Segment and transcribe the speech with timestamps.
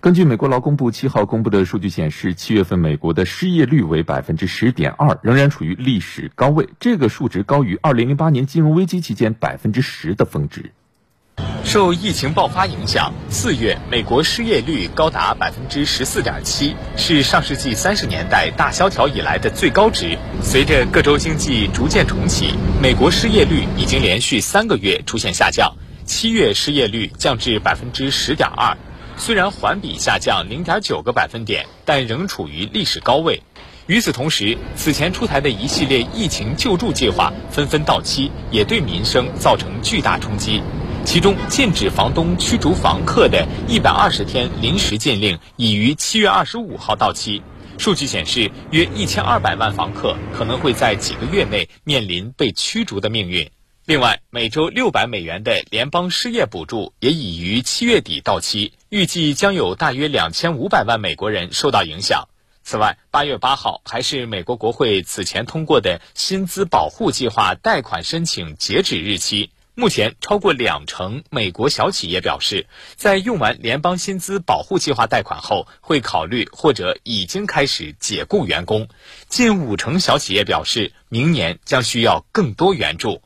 [0.00, 6.68] 根据美国劳工部七号公布的数据显示，七月份美国的失业率为百分之十点二，仍然处于历史高位。
[6.78, 10.70] 这个数值高于二零零八年金融危机期间百分之十的峰值。
[11.64, 20.16] 受疫情爆发影响，四月美国失业率高达百分之十四点七，是上世纪三十年代大萧条以来的最高值。
[20.40, 25.74] 随着各州经济逐渐重启，美国失业率已经连续三个月出现下降。
[26.04, 28.78] 七月失业率降至百分之十点二。
[29.18, 33.42] 虽然环比下降零点九个百分点，但仍处于历史高位。
[33.86, 40.62] 与此同时，此前出台的一系列疫情救助计划纷纷到期，也对民生造成巨大冲击。
[41.04, 47.42] 其中，禁止房东驱逐房客的一百二十天临时禁令已于七月二十五号到期。
[47.78, 53.50] 数据显示，约一千二百万房客可能会在几个月内面临被驱逐的命运。
[53.88, 62.28] 另外，每周六百美元的联邦失业补助也已于七月底到期，预计将有大约两千五百万美国人受到影响。
[62.62, 69.52] 此外，八月八号还是美国国会此前通过的薪资保护计划贷款申请截止日期。
[69.74, 72.66] 目前，超过两成美国小企业表示，
[72.96, 78.86] 在用完联邦薪资保护计划贷款后，会考虑或者已经开始解雇员工。
[79.30, 83.22] 近五成小企业表示，明年将需要更多援助。